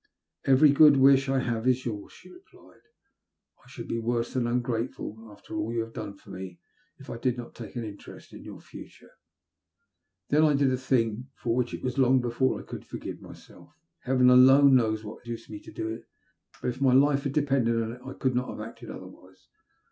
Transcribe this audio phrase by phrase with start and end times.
[0.45, 2.79] "Every good wish I have is yours," she replied.
[3.63, 6.59] "I should be worse than ungrateful, after all you have done for me,
[6.97, 10.25] if I did not take an interest in your tut ore." 214 THE LUST OF
[10.25, 13.21] HATB, Then I did a thing for which it was long be!ore I could forgive
[13.21, 13.75] myself.
[13.99, 16.07] Heaven alone knows what induced me to do it;
[16.59, 19.49] but if my life had depended on it I could not have acted otherwise.